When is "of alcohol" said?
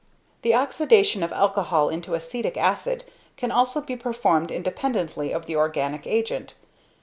1.21-1.89